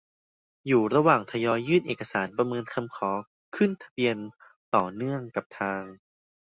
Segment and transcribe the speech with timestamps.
[0.67, 3.11] อยู่ระหว่างทยอยยื่นเอกสารประเมินคำขอ
[3.55, 4.17] ขึ้นทะเบียน
[4.75, 5.81] ต่อเนื่องกับทาง